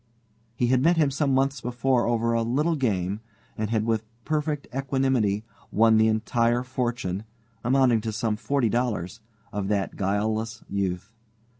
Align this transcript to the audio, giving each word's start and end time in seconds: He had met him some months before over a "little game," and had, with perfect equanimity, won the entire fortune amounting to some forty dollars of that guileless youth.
He 0.55 0.65
had 0.65 0.81
met 0.81 0.97
him 0.97 1.11
some 1.11 1.31
months 1.31 1.61
before 1.61 2.07
over 2.07 2.33
a 2.33 2.41
"little 2.41 2.75
game," 2.75 3.19
and 3.55 3.69
had, 3.69 3.85
with 3.85 4.03
perfect 4.25 4.67
equanimity, 4.75 5.43
won 5.71 5.97
the 5.97 6.07
entire 6.07 6.63
fortune 6.63 7.23
amounting 7.63 8.01
to 8.01 8.11
some 8.11 8.35
forty 8.35 8.67
dollars 8.67 9.19
of 9.53 9.67
that 9.67 9.97
guileless 9.97 10.63
youth. 10.67 11.11